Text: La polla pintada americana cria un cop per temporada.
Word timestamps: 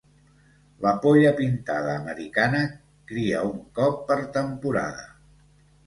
La 0.85 0.93
polla 1.03 1.33
pintada 1.41 1.93
americana 1.99 2.63
cria 3.13 3.47
un 3.53 3.63
cop 3.79 4.05
per 4.11 4.23
temporada. 4.43 5.11